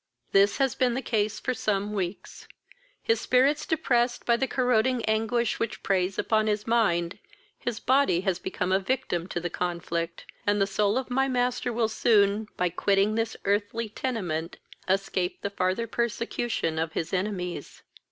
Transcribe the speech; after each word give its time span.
"This 0.31 0.57
has 0.57 0.73
been 0.73 0.95
the 0.95 1.01
case 1.03 1.39
for 1.39 1.53
some 1.53 1.93
weeks. 1.93 2.47
His 3.03 3.21
spirits 3.21 3.67
depressed 3.67 4.25
by 4.25 4.35
the 4.35 4.47
corroding 4.47 5.05
anguish 5.05 5.59
which 5.59 5.83
preys 5.83 6.17
upon 6.17 6.47
his 6.47 6.65
mind, 6.65 7.19
his 7.59 7.79
body 7.79 8.21
has 8.21 8.39
become 8.39 8.71
a 8.71 8.79
victim 8.79 9.27
to 9.27 9.39
the 9.39 9.51
conflict, 9.51 10.25
and 10.47 10.59
the 10.59 10.65
soul 10.65 10.97
of 10.97 11.11
my 11.11 11.27
master 11.27 11.71
will 11.71 11.87
soon, 11.87 12.47
by 12.57 12.67
quitting 12.69 13.13
this 13.13 13.37
earthly 13.45 13.89
tenement, 13.89 14.57
escape 14.89 15.43
the 15.43 15.51
farther 15.51 15.85
persecution 15.85 16.79
of 16.79 16.93
his 16.93 17.13
enemies. 17.13 17.83